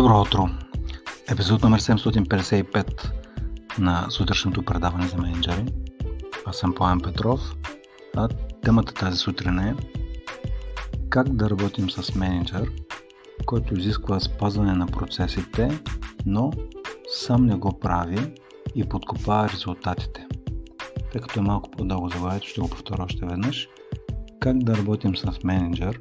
[0.00, 0.48] Добро утро!
[1.30, 3.10] Епизод номер 755
[3.78, 5.66] на сутрешното предаване за менеджери.
[6.46, 7.40] Аз съм Пламен Петров,
[8.16, 8.28] а
[8.62, 9.74] темата тази сутрин е
[11.08, 12.70] как да работим с менеджер,
[13.46, 15.80] който изисква спазване на процесите,
[16.26, 16.50] но
[17.08, 18.34] сам не го прави
[18.74, 20.26] и подкопава резултатите.
[21.12, 23.68] Тъй като е малко по-дълго заглавието, ще го повторя още веднъж.
[24.40, 26.00] Как да работим с менеджер,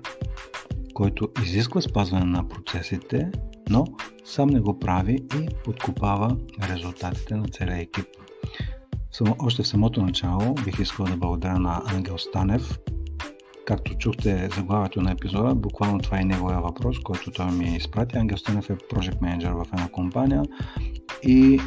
[0.94, 3.32] който изисква спазване на процесите,
[3.70, 3.86] но
[4.26, 6.38] сам не го прави и подкопава
[6.70, 8.06] резултатите на целия екип.
[9.40, 12.80] Още в самото начало бих искал да благодаря на Ангел Станев.
[13.66, 18.18] Както чухте заглавието на епизода, буквално това е неговия въпрос, който той ми изпрати.
[18.18, 20.44] Ангел Станев е Project Manager в една компания
[21.24, 21.60] и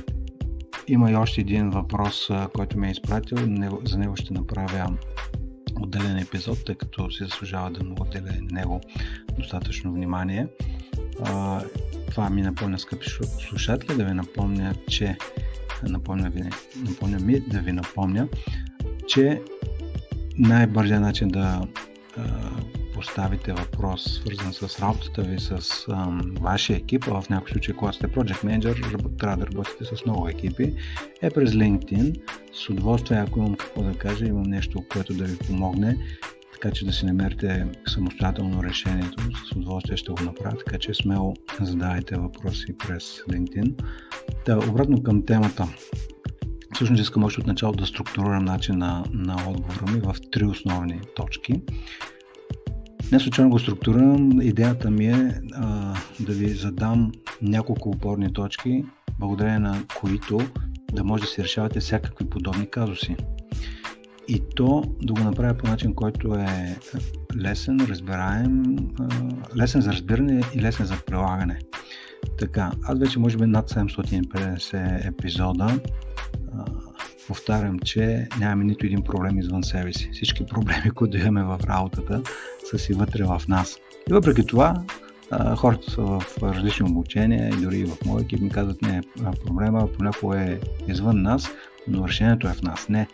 [0.88, 3.38] има и още един въпрос, който ми е изпратил.
[3.84, 4.96] За него ще направя
[5.80, 8.80] отделен епизод, тъй като си заслужава да му отделя него
[9.38, 10.46] достатъчно внимание.
[12.10, 13.06] Това ми напомня, скъпи
[13.48, 15.16] слушатели, да ви напомня, че
[15.82, 16.42] напомня, ви,
[16.76, 18.28] напомня ми да ви напомня,
[19.08, 19.42] че
[20.38, 21.62] най-бързият начин да
[22.94, 27.96] поставите въпрос, свързан с работата ви с ам, вашия екип, а в някои случаи, когато
[27.96, 30.74] сте Project Manager, трябва да работите с много екипи,
[31.22, 32.20] е през LinkedIn.
[32.52, 35.96] С удоволствие, ако имам какво да кажа, имам нещо, което да ви помогне,
[36.62, 39.22] така че да си намерите самостоятелно решението.
[39.48, 43.84] С удоволствие ще го направя, така че смело задавайте въпроси през LinkedIn.
[44.44, 45.68] Та, обратно към темата.
[46.74, 51.00] Всъщност искам още от начало да структурирам начин на, на отговора ми в три основни
[51.16, 51.62] точки.
[53.12, 54.40] Не случайно го структурирам.
[54.40, 58.84] Идеята ми е а, да ви задам няколко опорни точки,
[59.18, 60.40] благодарение на които
[60.92, 63.16] да може да си решавате всякакви подобни казуси.
[64.32, 66.76] И то да го направя по начин, който е
[67.36, 68.76] лесен, разбираем,
[69.56, 71.58] лесен за разбиране и лесен за прилагане.
[72.38, 75.80] Така, аз вече може би над 750 епизода
[77.28, 80.10] повтарям, че нямаме нито един проблем извън себе си.
[80.12, 82.22] Всички проблеми, които имаме в работата,
[82.70, 83.76] са си вътре в нас.
[84.10, 84.82] И въпреки това,
[85.56, 89.02] хората са в различни обучения и дори и в моя екип ми казват, не,
[89.46, 91.50] проблема понякога е извън нас,
[91.88, 92.88] но решението е в нас.
[92.88, 93.08] Не,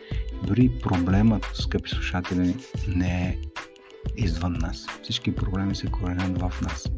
[0.47, 2.57] дори проблемът, скъпи слушатели,
[2.89, 3.39] не е
[4.17, 4.87] извън нас.
[5.03, 6.89] Всички проблеми се коренят в нас.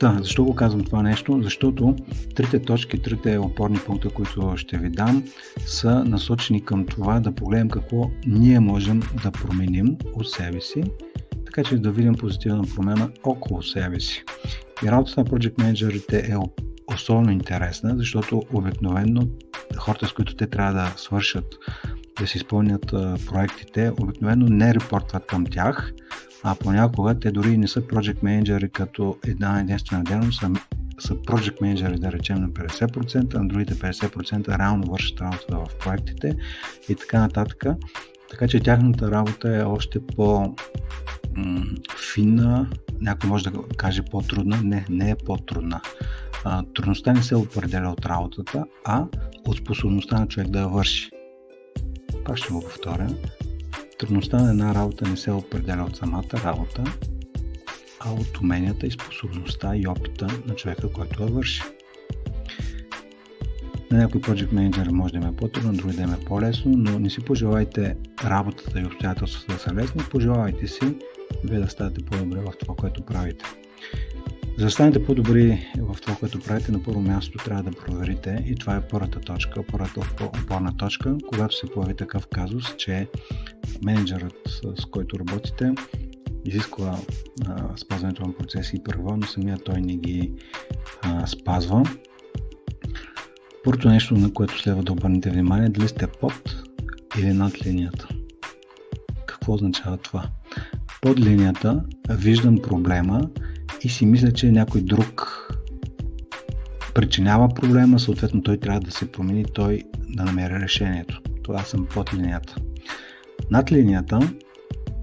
[0.00, 1.40] Да, защо го казвам това нещо?
[1.42, 1.96] Защото
[2.34, 5.24] трите точки, трите опорни пункта, които ще ви дам,
[5.66, 10.84] са насочени към това да погледнем какво ние можем да променим от себе си,
[11.46, 14.24] така че да видим позитивна промена около себе си.
[14.84, 16.34] И работата на Project менеджерите е
[16.94, 19.22] особено интересна, защото обикновено
[19.76, 21.44] хората, с които те трябва да свършат,
[22.20, 22.86] да си изпълнят
[23.26, 25.92] проектите, обикновено не репортват към тях,
[26.42, 30.50] а понякога те дори не са project менеджери като една единствена дейност, а
[31.00, 35.78] са project менеджери, да речем, на 50%, а на другите 50% реално вършат работата в
[35.78, 36.36] проектите
[36.88, 37.64] и така нататък.
[38.30, 40.54] Така че тяхната работа е още по
[42.14, 42.70] финна,
[43.00, 45.80] някой може да каже по-трудна, не, не е по-трудна.
[46.44, 49.04] А, трудността не се определя от работата, а
[49.46, 51.10] от способността на човек да я върши.
[52.28, 53.08] Пак ще го повторя.
[53.98, 56.84] Трудността на една работа не се определя от самата работа,
[58.00, 61.62] а от уменията и способността и опита на човека, който я върши.
[63.90, 66.98] На някой project manager може да им е по-трудно, други да им е по-лесно, но
[66.98, 70.94] не си пожелайте работата и обстоятелствата да са лесни, пожелайте си
[71.44, 73.44] вие да ставате по-добре в това, което правите.
[74.58, 78.54] За да станете по-добри в това, което правите, на първо място трябва да проверите и
[78.54, 83.08] това е първата точка, първата опорна точка, когато се появи такъв казус, че
[83.82, 84.34] менеджерът,
[84.76, 85.72] с който работите,
[86.44, 86.98] изисква
[87.46, 90.32] а, спазването на процеси и права, но самия той не ги
[91.02, 91.82] а, спазва.
[93.64, 96.62] Първото нещо, на което следва да обърнете внимание, дали сте под
[97.18, 98.08] или над линията.
[99.26, 100.30] Какво означава това?
[101.02, 103.28] Под линията виждам проблема
[103.84, 105.44] и си мисля, че някой друг
[106.94, 111.20] причинява проблема, съответно той трябва да се промени, той да намери решението.
[111.42, 112.56] Това съм под линията.
[113.50, 114.20] Над линията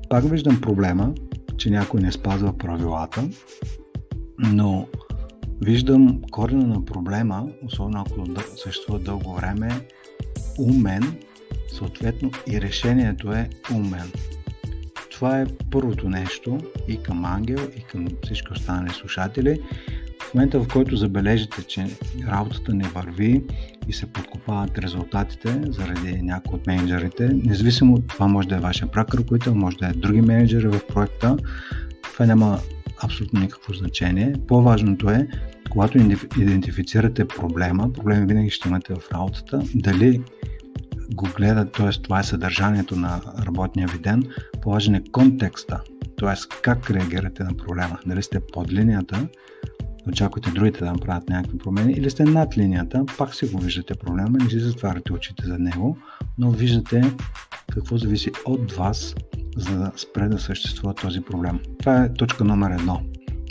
[0.09, 1.13] пак виждам проблема,
[1.57, 3.29] че някой не спазва правилата,
[4.39, 4.87] но
[5.61, 8.25] виждам корена на проблема, особено ако
[8.57, 9.69] съществува дълго време,
[10.59, 11.17] умен,
[11.67, 14.11] съответно и решението е умен.
[15.15, 19.59] Това е първото нещо и към Ангел, и към всички останали слушатели.
[20.21, 21.85] В момента, в който забележите, че
[22.27, 23.43] работата не върви
[23.87, 29.07] и се подкопават резултатите заради някои от менеджерите, независимо това може да е вашия прак
[29.53, 31.37] може да е други менеджери в проекта,
[32.03, 32.59] това няма
[33.03, 34.35] абсолютно никакво значение.
[34.47, 35.27] По-важното е,
[35.69, 35.97] когато
[36.37, 40.21] идентифицирате проблема, проблеми винаги ще имате в работата, дали
[41.13, 42.01] го гледат, т.е.
[42.01, 44.23] това е съдържанието на работния ви ден,
[44.65, 45.81] поважен е контекста,
[46.17, 46.61] т.е.
[46.61, 47.99] как реагирате на проблема.
[48.05, 49.27] Дали сте под линията,
[50.07, 54.37] очаквате другите да направят някакви промени, или сте над линията, пак си го виждате проблема,
[54.37, 55.97] не си затваряте очите за него,
[56.37, 57.13] но виждате
[57.71, 59.15] какво зависи от вас,
[59.57, 61.59] за да спре да съществува този проблем.
[61.79, 63.01] Това е точка номер едно.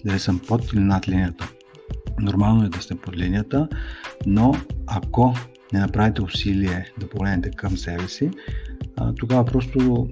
[0.04, 1.48] Дали съм под или над линията.
[2.20, 3.68] Нормално е да сте под линията,
[4.26, 4.54] но
[4.86, 5.34] ако
[5.72, 8.30] не направите усилие да погледнете към себе си,
[9.18, 10.08] тогава просто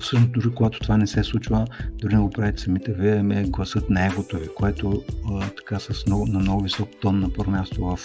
[0.00, 3.90] всъщност дори когато това не се случва, дори не го правите самите вие, е гласът
[3.90, 7.84] на егото ви, което а, така с много, на много висок тон на първо място
[7.84, 7.98] в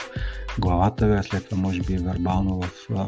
[0.59, 3.05] главата ви, а след това може би вербално в а,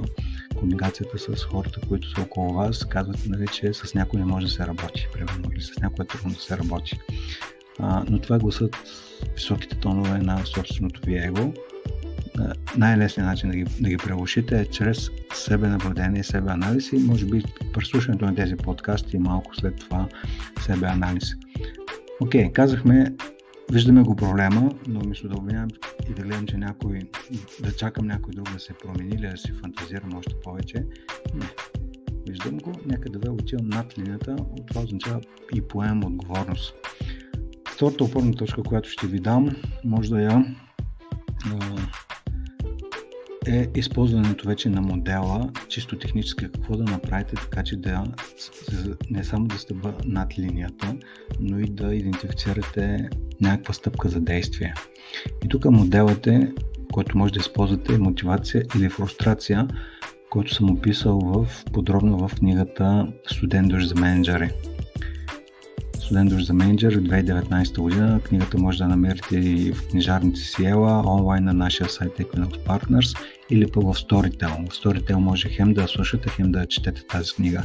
[0.56, 4.52] комуникацията с хората, които са около вас, казвате, нали, че с някой не може да
[4.52, 7.00] се работи, примерно, или с някой е трудно да се работи.
[7.80, 8.78] А, но това е гласът
[9.36, 11.54] високите тонове на собственото ви его.
[12.78, 16.98] Най-лесният начин да ги, да ги прелушите е чрез себе наблюдение и себе анализ и
[16.98, 17.44] може би
[17.74, 20.08] преслушването на тези подкасти и малко след това
[20.66, 21.24] себе анализ.
[22.22, 23.16] Окей, okay, казахме,
[23.72, 25.70] виждаме го проблема, но мисля да обвинявам
[26.10, 27.00] и да гледам, че някой,
[27.60, 30.86] да чакам някой друг да се промени или да си фантазирам още повече.
[31.36, 31.46] Не.
[32.28, 34.36] Виждам го, нека да отивам над линията,
[34.68, 35.22] това означава
[35.56, 36.74] и поемам отговорност.
[37.70, 40.46] Втората опорна точка, която ще ви дам, може да я
[43.48, 48.04] е използването вече на модела, чисто технически, какво да направите така, че да
[49.10, 49.74] не само да сте
[50.06, 50.96] над линията,
[51.40, 53.10] но и да идентифицирате
[53.42, 54.74] някаква стъпка за действие.
[55.46, 56.54] И тук моделът е,
[56.94, 59.68] който може да използвате, е мотивация или фрустрация,
[60.30, 64.52] който съм описал в, подробно в книгата Студент дъжд за менеджери.
[66.00, 68.20] Студент дъжд за менеджер 2019 година.
[68.24, 73.18] Книгата може да намерите и в книжарните си Ела, онлайн на нашия сайт Equinox Partners
[73.50, 74.70] или пък в Storytel.
[74.70, 77.64] В Storytel може хем да слушате, хем да четете тази книга.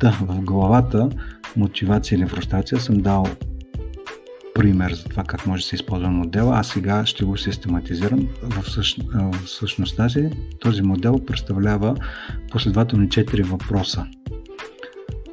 [0.00, 1.08] Та, в главата
[1.56, 3.26] мотивация или фрустрация съм дал
[4.54, 8.28] пример за това как може да се използва модела, а сега ще го систематизирам.
[8.42, 10.30] В, същ, в същността си
[10.60, 11.96] този модел представлява
[12.50, 14.06] последователни 4 въпроса,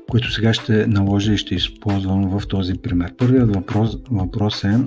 [0.10, 3.14] които сега ще наложа и ще използвам в този пример.
[3.18, 4.80] Първият въпрос, въпрос е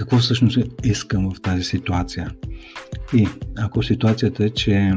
[0.00, 2.30] какво всъщност искам в тази ситуация.
[3.14, 4.92] И ако ситуацията е, че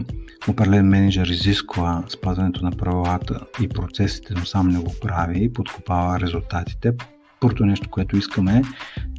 [0.48, 6.20] определен менеджер изисква спазването на правилата и процесите, но сам не го прави и подкопава
[6.20, 6.94] резултатите,
[7.40, 8.62] първото нещо, което искаме е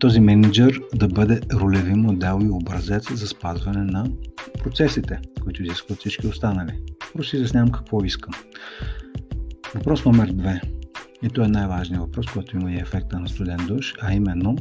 [0.01, 4.07] този менеджер да бъде ролеви модел и образец за спазване на
[4.59, 6.73] процесите, които изискват всички останали.
[7.15, 8.35] Просто изяснявам какво искам.
[9.75, 10.61] Въпрос номер две.
[11.23, 14.57] И то е най-важният въпрос, който има и ефекта на студент душ, а именно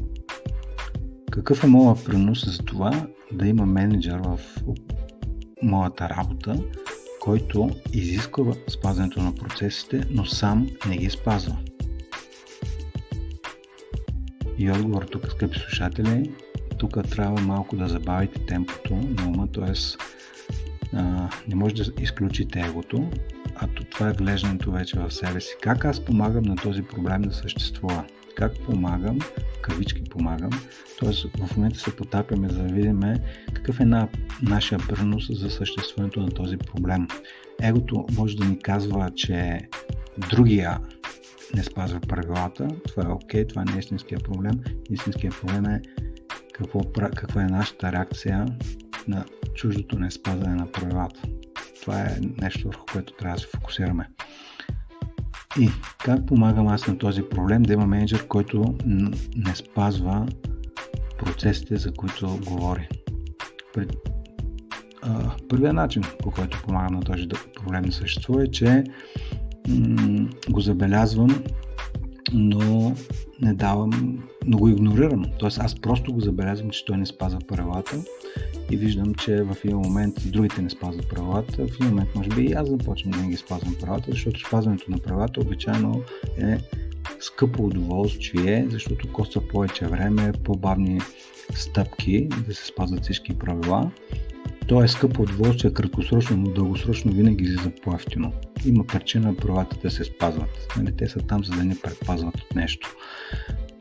[1.33, 4.39] какъв е моят принос за това да има менеджер в
[5.63, 6.63] моята работа,
[7.21, 11.57] който изисква спазването на процесите, но сам не ги спазва.
[14.57, 16.31] И отговор тук, скъпи слушатели,
[16.77, 19.73] тук трябва малко да забавите темпото на ума, т.е.
[21.47, 23.09] не може да изключите егото,
[23.55, 25.55] а това е влеждането вече в себе си.
[25.61, 28.03] Как аз помагам на този проблем да съществува?
[28.35, 29.19] Как помагам,
[29.61, 30.51] кавички помагам,
[30.99, 31.45] т.е.
[31.45, 33.01] в момента се потапяме за да видим
[33.53, 34.07] какъв е на
[34.41, 37.07] нашия принос за съществуването на този проблем.
[37.61, 39.59] Егото може да ни казва, че
[40.29, 40.79] другия
[41.55, 44.59] не спазва правилата, това е окей, okay, това не е истинския проблем.
[44.89, 45.81] Истинският проблем е
[46.53, 46.81] какво,
[47.15, 48.45] каква е нашата реакция
[49.07, 49.25] на
[49.55, 51.21] чуждото не спазване на правилата.
[51.81, 54.07] Това е нещо, върху което трябва да се фокусираме.
[55.59, 55.69] И
[55.99, 58.75] как помагам аз на този проблем да има менеджер, който
[59.35, 60.27] не спазва
[61.19, 62.87] процесите, за които говори.
[65.49, 68.83] Първият начин, по който помагам на този проблем да съществува е, че
[70.49, 71.43] го забелязвам,
[72.33, 72.95] но
[73.41, 75.25] не давам, но го игнорирам.
[75.39, 77.95] Тоест аз просто го забелязвам, че той не спазва правилата
[78.73, 82.41] и виждам, че в един момент другите не спазват правилата, в един момент може би
[82.41, 86.03] и аз започвам да не ги спазвам правилата, защото спазването на правилата обичайно
[86.37, 86.57] е
[87.19, 91.01] скъпо удоволствие, защото коства повече време, по-бавни
[91.55, 93.91] стъпки да се спазват всички правила.
[94.67, 98.33] То е скъпо удоволствие краткосрочно, но дългосрочно винаги излиза по-ефтино.
[98.65, 100.67] Има причина правилата да се спазват.
[100.77, 102.95] Нали, те са там, за да ни предпазват от нещо.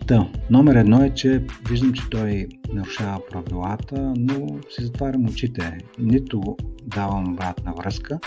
[0.07, 5.79] Та, номер едно е, че виждам, че той нарушава правилата, но си затварям очите.
[5.99, 8.19] Нито давам обратна връзка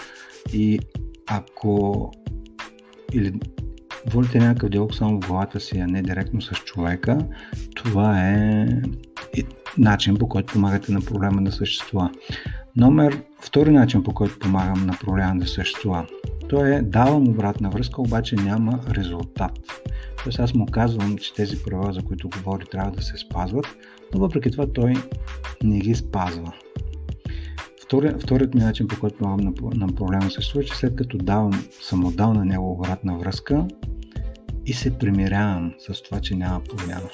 [0.53, 0.79] и
[1.27, 2.12] ако
[3.13, 3.34] или
[4.12, 7.17] водите някакъв диалог само в главата си, а не директно с човека,
[7.75, 8.67] това е
[9.77, 12.12] начин по който помагате на проблема да съществува.
[12.75, 16.05] Номер, втори начин по който помагам на проблема да съществува.
[16.50, 19.51] То е давам обратна връзка, обаче няма резултат.
[20.25, 23.67] Тоест аз му казвам, че тези правила, за които говори, трябва да се спазват,
[24.13, 24.94] но въпреки това той
[25.63, 26.53] не ги спазва.
[27.84, 31.17] Вторият, вторият ми начин, по който помагам на, на проблема се случва, че след като
[31.17, 33.67] давам, съм отдал на него обратна връзка
[34.65, 37.10] и се примирявам с това, че няма промяна.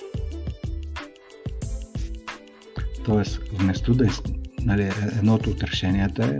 [3.05, 4.07] Тоест, вместо да
[4.61, 6.39] нали, едното от решенията е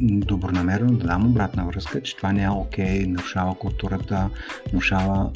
[0.00, 4.30] добронамерено да дам обратна връзка, че това не е окей, нарушава културата,
[4.72, 5.30] нарушава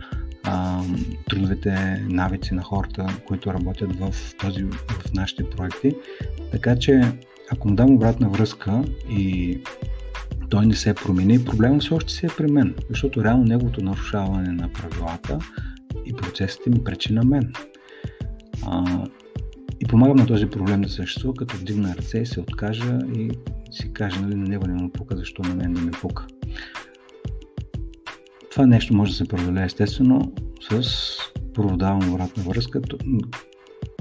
[0.50, 0.83] а,
[1.31, 5.95] трудовите навици на хората, които работят в, този, в нашите проекти.
[6.52, 7.12] Така че,
[7.50, 9.59] ако му дам обратна връзка и
[10.50, 14.52] той не се промени, проблемът все още си е при мен, защото реално неговото нарушаване
[14.52, 15.38] на правилата
[16.07, 17.52] и процесите ми пречи на мен.
[18.67, 19.05] А,
[19.81, 23.31] и помагам на този проблем да съществува, като вдигна ръце и се откажа и
[23.71, 26.26] си кажа, нали, на него не му пука, защо на мен не ми пука.
[28.59, 30.33] Това нещо може да се преодолее естествено
[30.71, 30.91] с
[31.55, 32.81] проводавам обратна връзка.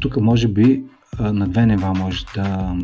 [0.02, 0.84] Тук може би
[1.20, 2.76] на две нива може да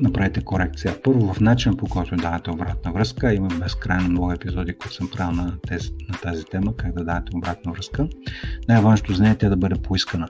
[0.00, 1.02] направите корекция.
[1.02, 3.34] Първо в начин по който давате обратна връзка.
[3.34, 7.36] Има безкрайно много епизоди, които съм правил на, тези, на тази тема, как да давате
[7.36, 8.08] обратна връзка.
[8.68, 10.28] Най-важното знание е да бъде поискана.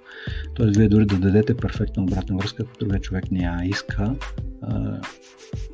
[0.55, 4.15] Тоест, вие дори да дадете перфектна обратна връзка, ако другия човек не я иска,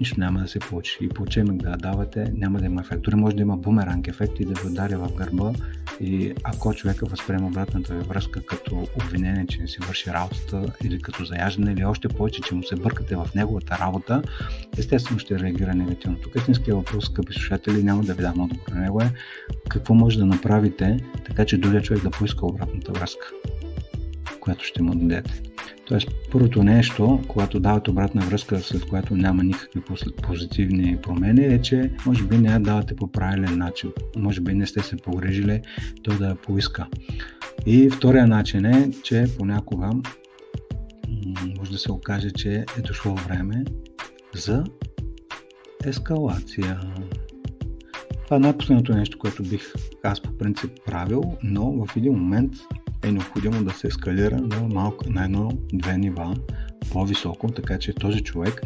[0.00, 0.98] нищо няма да се получи.
[1.00, 3.02] И по учебник да давате, няма да има ефект.
[3.02, 5.52] Дори може да има бумеранг ефект и да ви ударя в гърба
[6.00, 11.00] и ако човека възприема обратната ви връзка като обвинение, че не си върши работата или
[11.00, 14.22] като заяждане или още повече, че му се бъркате в неговата работа,
[14.78, 16.16] естествено ще реагира негативно.
[16.22, 19.12] Тук истинския въпрос, скъпи слушатели, няма да ви дам отговор на него е
[19.68, 20.96] какво може да направите
[21.26, 23.30] така, че другия човек да поиска обратната връзка,
[24.42, 25.42] която ще му дадете.
[25.86, 29.80] Тоест, първото нещо, когато давате обратна връзка, след която няма никакви
[30.22, 33.92] позитивни промени, е, че може би не я давате по правилен начин.
[34.16, 35.62] Може би не сте се погрежили
[36.02, 36.86] то да поиска.
[37.66, 39.90] И втория начин е, че понякога
[41.58, 43.64] може да се окаже, че е дошло време
[44.34, 44.64] за
[45.84, 46.80] ескалация.
[48.24, 49.72] Това е най-последното нещо, което бих
[50.02, 52.52] аз по принцип правил, но в един момент
[53.04, 56.36] е необходимо да се ескалира на, малко, на едно-две нива
[56.92, 58.62] по-високо, така че този човек,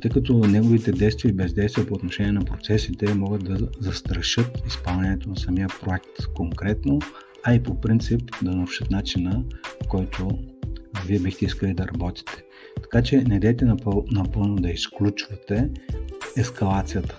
[0.00, 5.36] тъй като неговите действия и бездействия по отношение на процесите могат да застрашат изпълнението на
[5.36, 6.98] самия проект конкретно,
[7.44, 9.44] а и по принцип да нарушат начина,
[9.80, 10.38] по който
[11.06, 12.42] вие бихте искали да работите.
[12.82, 15.70] Така че не дайте напъл, напълно да изключвате
[16.36, 17.18] ескалацията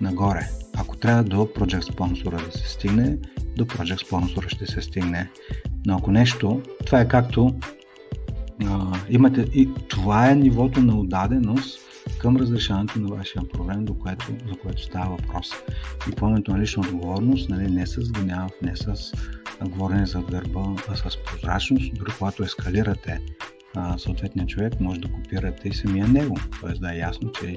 [0.00, 0.48] нагоре.
[0.74, 3.18] Ако трябва до Project спонсора да се стигне,
[3.56, 5.30] до Project спонсора ще се стигне.
[5.86, 7.54] Но ако нещо, това е както
[8.66, 11.80] а, имате, и това е нивото на отдаденост
[12.18, 15.50] към разрешаването на вашия проблем, до което, за което става въпрос.
[16.12, 19.12] И поемането на лична отговорност, нали, не с гняв, не с
[19.64, 23.20] говорене за гърба, а с прозрачност, дори когато ескалирате
[23.74, 26.36] а, съответния човек, може да копирате и самия него.
[26.60, 27.56] Тоест да е ясно, че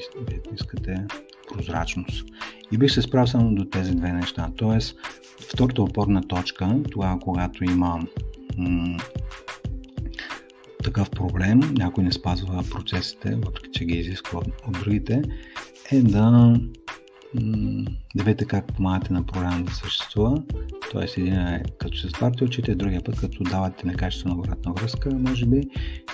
[0.53, 1.05] искате
[1.53, 2.25] прозрачност.
[2.73, 4.49] И бих се справил само до тези две неща.
[4.57, 4.95] Тоест,
[5.39, 7.99] втората опорна точка, тогава когато има
[8.57, 8.97] м-
[10.83, 15.21] такъв проблем, някой не спазва процесите, въпреки че ги изисква от другите,
[15.91, 16.55] е да
[18.15, 20.43] да видите как помагате на проблема да съществува.
[20.91, 25.45] Тоест, един е като се затваряте очите, другия път като давате некачествена обратна връзка, може
[25.45, 25.61] би,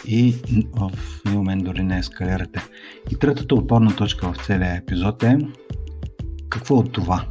[0.08, 0.36] и
[0.75, 0.92] в
[1.25, 2.62] един момент дори не ескалирате.
[3.12, 5.38] И третата опорна точка в целия епизод е
[6.50, 7.25] какво от това?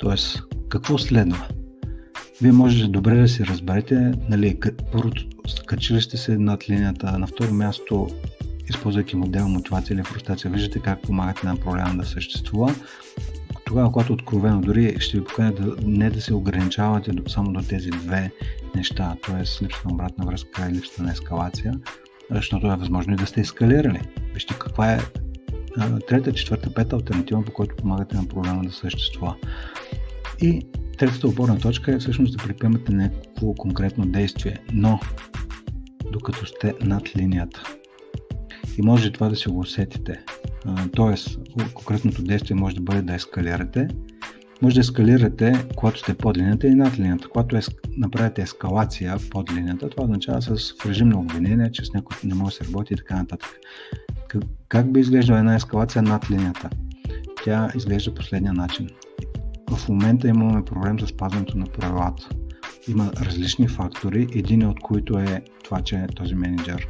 [0.00, 1.48] Тоест, какво следва?
[2.42, 4.58] Вие можете добре да си разберете, нали,
[4.92, 5.26] първото,
[5.66, 8.08] качили сте се над линията, на второ място
[8.68, 12.74] използвайки модел мотивация или фрустрация, виждате как помагате на проблема да съществува.
[13.66, 17.90] Тогава, когато откровено, дори ще ви поканя да, не да се ограничавате само до тези
[17.90, 18.30] две
[18.74, 19.64] неща, т.е.
[19.64, 21.74] липса на обратна връзка и липса на ескалация,
[22.30, 24.00] защото е възможно и да сте ескалирали.
[24.34, 25.00] Вижте каква е
[26.08, 29.36] трета, четвърта, пета альтернатива, по който помагате на проблема да съществува.
[30.40, 30.62] И
[30.98, 35.00] третата опорна точка е всъщност да предприемате някакво конкретно действие, но
[36.12, 37.62] докато сте над линията.
[38.78, 40.20] И може това да се го усетите.
[40.96, 41.38] Тоест,
[41.74, 43.88] конкретното действие може да бъде да ескалирате.
[44.62, 47.28] Може да ескалирате, когато сте под линията и над линията.
[47.28, 47.60] Когато е,
[47.96, 52.58] направите ескалация под линията, това означава с режим на обвинение, че с някой не може
[52.58, 53.50] да се работи и така нататък.
[54.28, 56.70] Как, как би изглеждала една ескалация над линията?
[57.44, 58.88] Тя изглежда последния начин.
[59.70, 62.28] в момента имаме проблем с спазването на правилата.
[62.88, 66.88] Има различни фактори, един от които е това, че този менеджер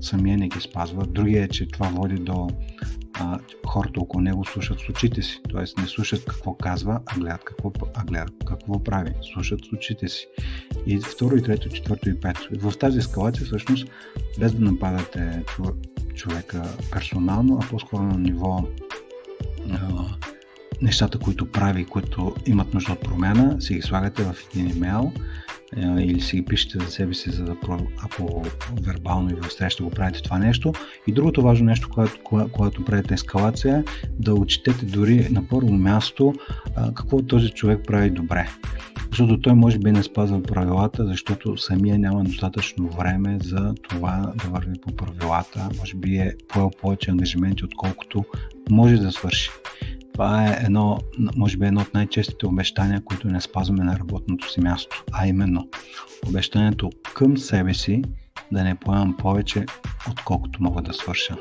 [0.00, 2.48] самия не ги спазва, другия е, че това води до
[3.20, 5.80] а, хората около него слушат с очите си, т.е.
[5.80, 10.26] не слушат какво казва, а гледат какво, а гледат какво прави, слушат с очите си.
[10.86, 12.48] И второ, и трето, четвърто и пето.
[12.52, 13.88] В тази ескалация всъщност,
[14.38, 15.42] без да нападате
[16.14, 16.62] човека
[16.92, 18.64] персонално, а по-скоро на ниво
[19.70, 19.78] а,
[20.82, 25.12] нещата, които прави, които имат нужда от промяна, си ги слагате в един имейл
[25.76, 27.56] или си ги пишете за себе си, за да,
[28.02, 28.42] ако
[28.82, 30.72] вербално или в среща го правите това нещо.
[31.06, 32.18] И другото важно нещо, когато,
[32.52, 33.84] когато правите ескалация,
[34.18, 36.34] да отчетете дори на първо място
[36.94, 38.48] какво този човек прави добре.
[39.10, 44.50] Защото той може би не спазва правилата, защото самия няма достатъчно време за това да
[44.50, 45.68] върви по правилата.
[45.78, 48.24] Може би е поел повече ангажименти, отколкото
[48.70, 49.50] може да свърши.
[50.20, 50.98] Това е едно,
[51.36, 55.68] може би едно от най-честите обещания, които не спазваме на работното си място, а именно
[56.28, 58.02] обещанието към себе си
[58.52, 59.66] да не поемам повече,
[60.10, 61.36] отколкото мога да свърша.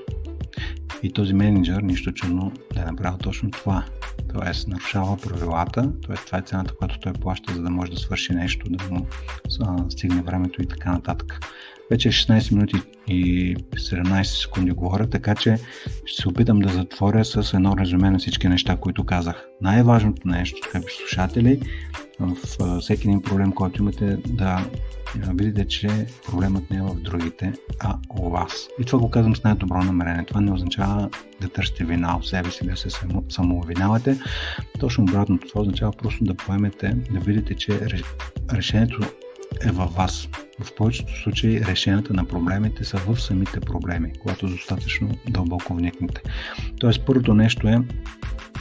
[1.03, 3.85] И този менеджер, нищо чудно, да е направил точно това.
[4.33, 6.15] Тоест, нарушава правилата, т.е.
[6.15, 9.07] това е цената, която той плаща, за да може да свърши нещо, да му
[9.89, 11.39] стигне времето и така нататък.
[11.91, 15.57] Вече 16 минути и 17 секунди говоря, така че
[16.05, 19.45] ще се опитам да затворя с едно резюме на всички неща, които казах.
[19.61, 21.61] Най-важното нещо, скъпи слушатели,
[22.19, 24.65] в всеки един проблем, който имате, да
[25.15, 28.67] видите, че проблемът не е в другите, а у вас.
[28.79, 30.25] И това го казвам с най-добро намерение.
[30.25, 31.09] Това не означава
[31.41, 32.89] да търсите вина в себе си, да се
[33.29, 34.19] самообвинявате.
[34.79, 35.47] Точно обратното.
[35.47, 37.79] Това означава просто да поемете, да видите, че
[38.53, 38.99] решението
[39.61, 40.27] е във вас.
[40.63, 46.21] В повечето случаи решенията на проблемите са в самите проблеми, когато достатъчно дълбоко вникнете.
[46.79, 47.81] Тоест, първото нещо е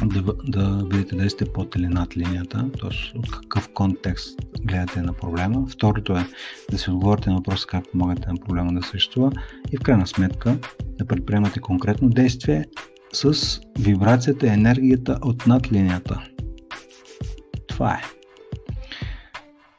[0.05, 3.19] да, да видите дали сте под или над линията, т.е.
[3.19, 5.67] от какъв контекст гледате на проблема.
[5.67, 6.27] Второто е
[6.71, 9.33] да си отговорите на въпроса как помагате на проблема да съществува
[9.73, 10.59] и в крайна сметка
[10.99, 12.65] да предприемате конкретно действие
[13.13, 16.23] с вибрацията и енергията от над линията.
[17.69, 18.03] Това е.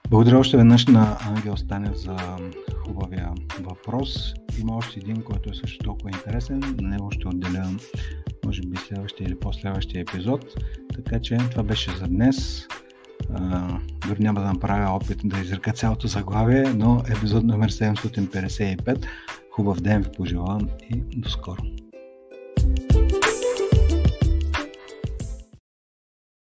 [0.09, 2.17] Благодаря още веднъж на Ангел Станев за
[2.87, 3.29] хубавия
[3.59, 4.33] въпрос.
[4.59, 6.59] Има още един, който е също толкова интересен.
[6.81, 7.69] На него ще отделя
[8.49, 10.45] може би следващия или последващия епизод.
[10.95, 12.67] Така че това беше за днес.
[14.07, 19.05] Дори няма да направя опит да изрека цялото заглавие, но епизод номер 755.
[19.51, 21.61] Хубав ден ви пожелавам и до скоро.
[22.91, 23.18] thank you